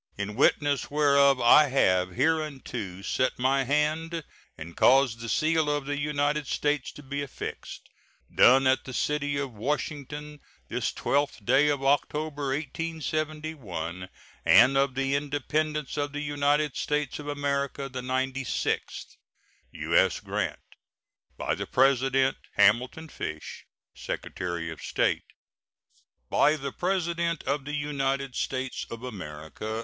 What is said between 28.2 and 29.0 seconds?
STATES